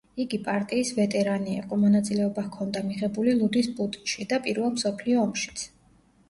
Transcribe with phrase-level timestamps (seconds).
[0.23, 5.69] იგი პარტიის ვეტერანი იყო, მონაწილეობა ჰქონდა მიღებული ლუდის პუტჩში და პირველ მსოფლიო ომშიც.